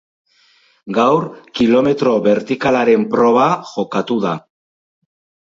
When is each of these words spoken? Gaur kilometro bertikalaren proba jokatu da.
Gaur 0.97 1.27
kilometro 1.59 2.13
bertikalaren 2.29 3.05
proba 3.13 3.45
jokatu 3.75 4.19
da. 4.27 4.35